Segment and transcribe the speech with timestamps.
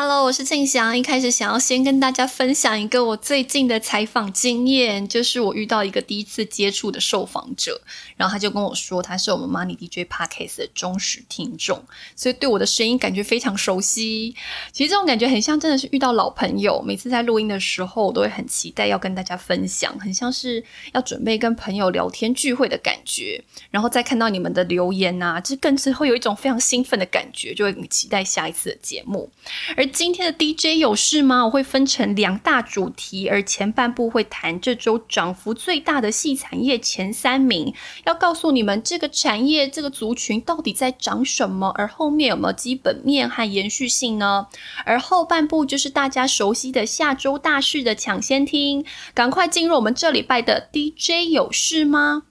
[0.00, 0.96] Hello，我是庆祥。
[0.96, 7.80] 一开始想要先跟大家分享一个我最近的采访经验，就是我遇到一个第一次接触的受访者，
[8.16, 11.82] 然后他就跟我说，他是我们 Money DJ Podcast 的忠实听众，
[12.14, 14.36] 所以对我的声音感觉非常熟悉。
[14.70, 20.62] 其实这种感觉很像真的是遇到老朋友，每次在录音的时候，我都会很期待要跟大家分享，很像是
[20.92, 23.42] 要准备跟朋友聊天聚会的感觉。
[23.72, 29.28] 然后再看到你们的留言呐，这更是会有一种非常兴奋的感觉，就会很期待下一次的节目。
[29.76, 31.44] 而今天的 DJ 有事吗？
[31.44, 44.46] 我会分成两大主题，而前半部会谈这周涨幅最大的细产业前三名，要告诉你们这个产业这个族群到底在涨什么，而后面有没有基本面和延续性呢？
[44.84, 52.24] 而后半部就是大家熟悉的下周大事的抢先听，赶快进入我们这礼拜的 DJ 有事吗？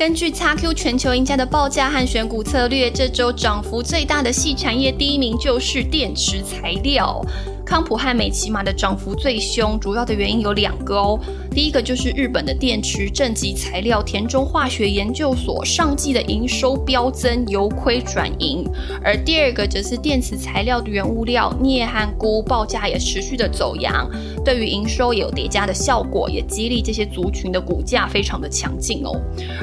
[0.00, 7.22] 根据 XQ 全球赢家的报价和选股策略，这周涨幅最大的细产业第一名就是电池材料。
[7.70, 11.16] 康普和美骑马的涨幅最凶，主要的原因有两个哦。
[11.52, 18.64] 第一个就是日本的电池正极材料田中化学研究所上季的营收飙增，由亏转盈；
[19.04, 24.10] 而第二个则是电池材料的原物料镍和钴报价也持续的走阳，
[24.44, 29.12] 对于营收也有叠加的效果，也激励这些族群的股价非常的强劲哦。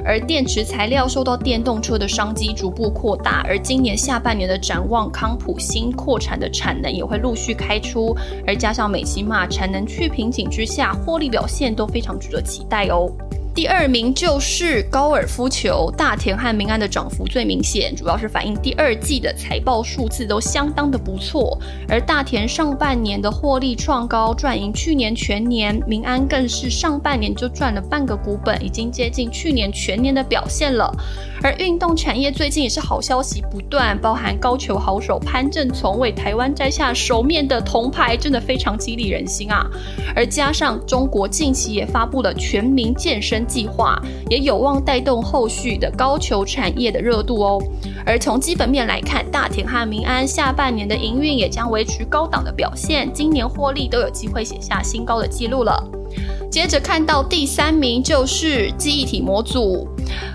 [0.06, 7.97] 而电池材料受到电动车的商机逐步扩大，而今年下半年的展望，康普新扩产的产能也会陆续开出。
[8.46, 13.12] 而加上美西马产能去瓶颈之下，获利表现都非常值得期待哦。
[13.58, 21.60] 第二名就是高尔夫球，大田和明安的涨幅最明显，主要是反映第二季的财报数字都相当的不错。
[21.90, 30.96] 而大田上半年的获利创高，赚赢去年全年；明安更是上半年就赚了半个股本，已经接近去年全年的表现了。
[31.42, 39.66] 而运动产业最近也是好消息不断，包含高球好手潘正从为台湾摘下首面的铜牌，真的非常激励人心啊！
[40.16, 43.47] 而加上中国近期也发布了全民健身。
[43.48, 44.00] 计划
[44.30, 47.64] 也有望带动后续的高球产业的热度哦。
[48.06, 55.84] 而从基本面来看，大田和民安下半年的营运也将维持高档的表现，今年获利都有机会写下新高的记录了。
[56.50, 59.88] 接着看到第三名就是记忆体模组。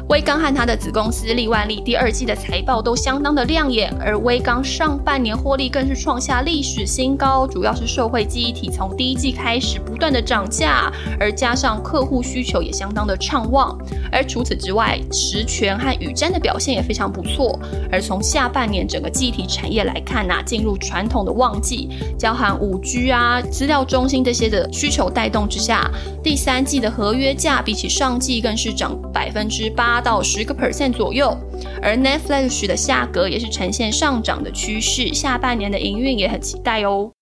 [0.09, 13.79] 威刚和他的子公司利万利第二季的财报都相当的亮眼，而威刚上半年获利更是创下历史新高，主要是受惠记忆体从第一季开始不断的涨价，而加上客户需求也相当的畅旺。
[14.11, 17.59] 而除此之外，实权和宇瞻的表现也非常不错。
[17.91, 21.89] 而从下半年整个记忆体产业来看呐，进入传统的旺季，
[22.19, 25.91] 交含五 G 啊、资料中心这些的需求带动之下，
[26.23, 29.93] 第三季的合约价比起上季更是涨百分之十八。
[30.03, 31.37] 到十个 percent 左右，
[31.81, 37.13] 而 Netflix 的价格也是呈现上涨的趋势，下半年的营运也很期待哦。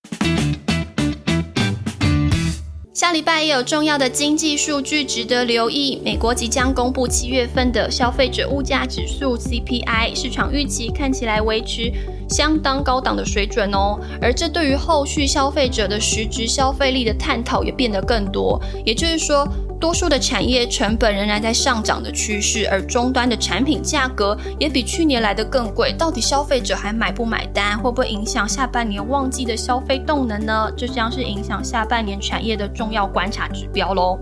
[2.95, 11.93] 下礼拜也有重要的经济数据值得留意，美国即将公布七月份的消费者物价指数 CPI，市场预期看起来维持
[12.29, 19.47] 相当高档的水准哦，而这对于后续消费者的实质消费力的探讨也变得更多，也就是说。
[19.81, 25.91] 多数的产业成本仍然在上涨的趋势，而终端的产品价格也比去年来的更贵。
[25.97, 27.79] 到底消费者还买不买单？
[27.79, 30.71] 会不会影响下半年旺季的消费动能呢？
[30.77, 34.19] 这将是影响下半年产业的重要观察指标喽。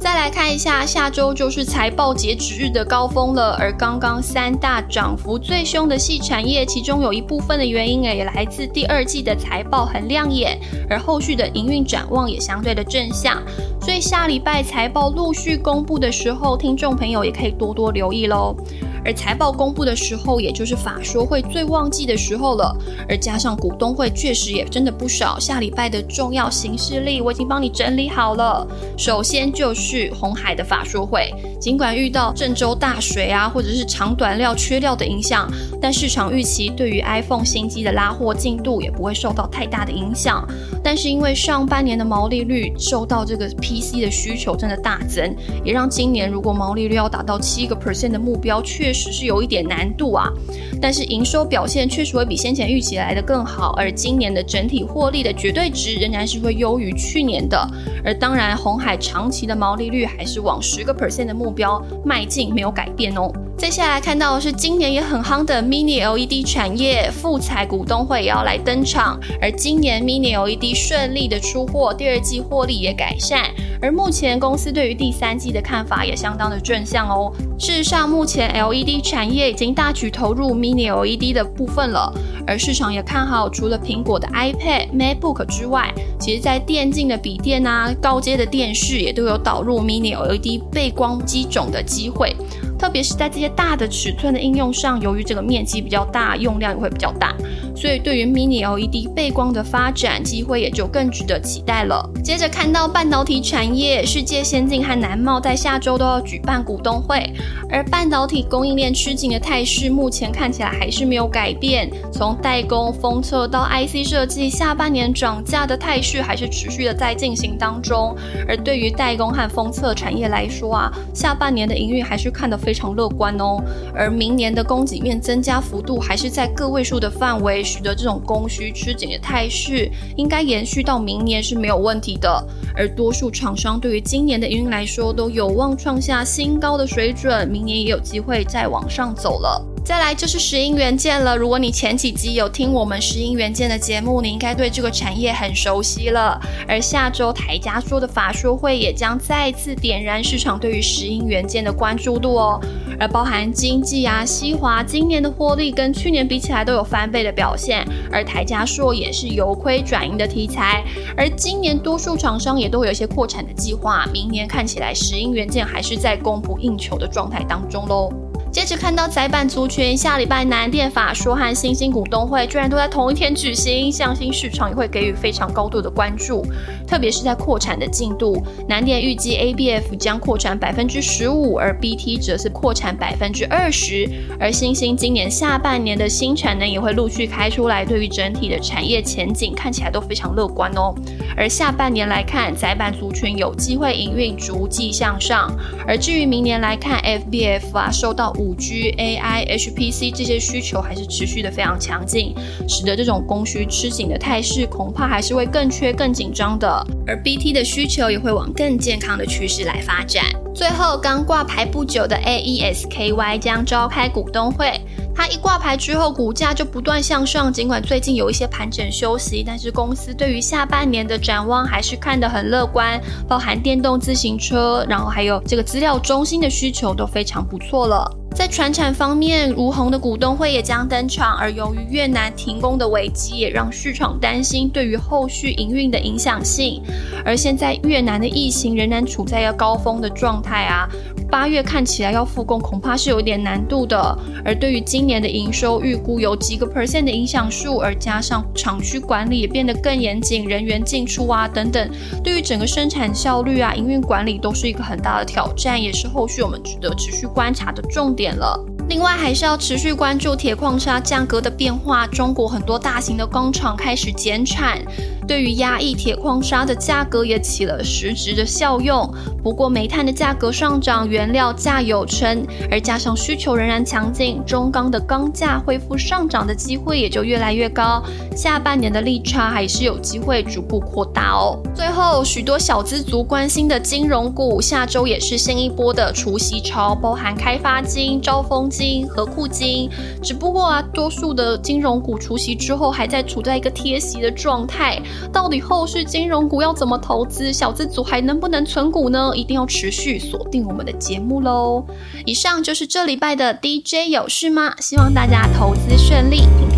[0.00, 3.56] 再来看一下，下周就是财报截止日的高峰了。
[3.60, 13.42] 而刚刚三大涨幅最凶的细产业，其中有一部分的原因也来自第二季的财报很亮眼，而后续的营运展望也相对的正向。
[13.80, 18.54] 所以下礼拜财报陆续公布的时候，听众朋友也可以多多留意喽。
[19.04, 22.76] 而财报公布的时候，也就是法说会最旺季的时候了。
[23.08, 25.38] 而加上股东会，确实也真的不少。
[25.38, 28.66] 下礼拜的重要行事历，我已经帮你整理好了。
[28.96, 35.50] 首先就是红海的法说会，尽管遇到郑州大水啊，或者是长短料缺料的影响，
[35.80, 40.46] 但市场预期对于 iPhone 新机的拉货进度也不会受到太大的影响。
[40.82, 45.34] 但是因为上半年的毛利率受到这个 PC 的需求真的大增，
[45.64, 50.32] 也让今年如果毛利率要达到七个 percent 的目标确，确实是有一点难度啊。
[50.80, 57.68] 但是营收表现确实会比先前预期来的更好，而今年的整体获利的绝对值仍然是会优于去年的。
[58.04, 63.30] 而当然，红海长期的毛利率还是往十个 percent 的目标迈进，没有改变哦。
[63.56, 69.18] 接下来看到的是今年也很夯的 Mini LED 产业，富彩股东会也要来登场。
[69.42, 73.42] 而今年 Mini LED 顺利的出货，第二季获利也改善。
[73.82, 77.32] 而目前公司对于第三季的看法也相当的正向哦。
[77.58, 82.12] 事实上，目前 LED 产业已经大举投入 Mini LED 的部分了，
[82.46, 92.34] 而市场也看好，除了苹果的 iPad、MacBook 之外，其实在电竞的笔电啊、高阶的电视也都有导入 Mini LED 背光机种的机会。
[92.78, 97.34] 特别是在这些大的尺寸的应用上，由于这个面积比较大，用量也会比较大，
[97.80, 102.06] 所以对于 Mini LED 背光的发展机会也就更值得期待了。
[102.22, 107.32] 接着看到半导体产业，世界先进和南茂在下周都要举办股东会，
[107.70, 111.90] 而半导体供应链吃紧的态势，目前看起来还是没有改变。
[112.12, 118.14] 从代工、封测到 IC 设计，下半年涨价的态势还是持续的在进行当中。
[118.46, 122.58] 而对于代工和封测产业来说啊，下半年的营运还是看得。
[122.58, 123.62] 非常乐观哦，
[123.94, 132.42] 而明年的供给面增加幅度还是在个位数的范围，取得这种供需吃紧的态势应该延续到明年是没有问题的。
[132.74, 139.62] 而多数厂商对于今年的营运来说都有望创下新高的水准，明年也有机会再往上走了。
[139.88, 141.34] 再来就是石英元件了。
[141.34, 146.38] 如果你前几集有听我们石英元件的节目，你应该对这个产业很熟悉了。
[146.68, 152.60] 而下周台加说的法说会也将再次点燃市场对于石英元件的关注度哦。
[153.00, 157.82] 而包含经济啊，西华今年的获利跟去年比起来都有翻倍的表现，
[158.12, 160.84] 而台加硕也是由亏转盈的题材。
[161.16, 168.12] 而今年多数厂商也都有一些扩产的计划，明年看起来石英元件还是在供不应求的状态当中喽。
[168.50, 176.44] 接着看到窄板族群，下礼拜南电法说和新兴股东会居然都在同一天举行，相信市场也会给予非常高度的关注，
[176.86, 178.42] 特别是在扩产的进度。
[178.66, 184.08] 南电预计 ABF 将扩产百分之十五，而 BT 则是扩产百分之二十。
[184.40, 190.94] 而新兴今年下半年的新产能也会陆续开出来，对于整体的产业前景看起来都非常乐观哦。
[191.36, 195.54] 而下半年来看，载板族群有机会营运逐季向上。
[195.86, 202.34] 而至于明年来看，FBF 啊受到五 G、AI、HPC 这些需求还是持续的非常强劲，
[202.68, 206.86] 使得这种供需吃紧的态势恐怕还是会更缺、更紧张的。
[207.06, 210.24] 而 BT 的需求也会往更健康的趋势来发展。
[210.54, 214.80] 最后，刚挂牌不久的 AESKY 将召开股东会。
[215.14, 217.52] 它一挂牌之后，股价就不断向上。
[217.52, 228.08] 尽管最近有一些盘整休息，但是公司对于下半年的展望还是看得很乐观，包含电动自行车，然后还有这个资料中心的需求都非常不错了。
[228.34, 236.80] 在船产方面，如虹的股东会也将登场，而由于越南停工的危机，也让市场担心对于后续营运的影响性。
[237.24, 240.88] 而现在越南的疫情仍然处在一个高峰的状态啊。
[241.30, 244.18] 八月看起来要复工，恐怕是有点难度的。
[244.44, 251.90] 而对于今年的营收预估有几个 percent 的影响数，而加上厂区管理也变得更严谨，人员进出啊等等，
[252.24, 258.67] 对于整个生产效率啊、营运管理都是一个很大的挑战，也是后续我们值得持续观察的重点点了。
[258.88, 262.06] 另外，还是要持续关注铁矿砂价格的变化。
[262.06, 264.78] 中国很多大型的工厂开始减产。
[265.26, 269.06] 对于压抑铁矿砂的价格也起了实质的效用。
[269.42, 278.02] 不过，煤炭的价格上涨，原料价有撑，而加上需求仍然强劲，中钢的钢价恢复上涨的机会也就越来越高。
[278.34, 281.58] 下半年的利差还是有机会逐步扩大哦。
[281.74, 289.90] 最后，许多小资族关心的金融股，下周也是新一波的除夕潮，包含开发金、招丰金、和库金。
[290.22, 295.00] 只不过啊，多数的金融股除息之后，还在处在一个贴息的状态。
[295.32, 297.52] 到底后续金融股要怎么投资？
[297.52, 299.32] 小资族还能不能存股呢？
[299.34, 301.84] 一定要持续锁定我们的节目喽！
[302.24, 304.74] 以上就是这礼拜的 DJ 有事吗？
[304.78, 306.77] 希望大家投资顺利，平平。